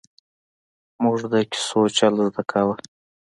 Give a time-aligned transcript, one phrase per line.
[0.51, 2.75] ـ مونږ د کیسو چل زده کاوه!